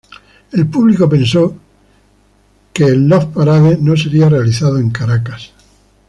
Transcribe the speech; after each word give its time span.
El 0.51 0.65
público 0.67 1.07
pensó 1.07 1.55
que 2.73 2.85
el 2.85 3.07
Love 3.07 3.27
Parade 3.35 3.77
no 3.79 3.95
sería 3.95 4.29
realizado 4.29 4.79
en 4.79 4.89
Caracas. 4.89 5.51